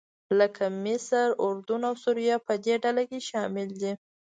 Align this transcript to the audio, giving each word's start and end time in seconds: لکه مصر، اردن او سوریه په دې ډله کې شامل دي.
لکه 0.39 0.63
مصر، 0.85 1.27
اردن 1.45 1.81
او 1.89 1.95
سوریه 2.03 2.37
په 2.45 2.53
دې 2.65 2.75
ډله 2.83 3.03
کې 3.09 3.19
شامل 3.29 3.69
دي. 3.81 3.91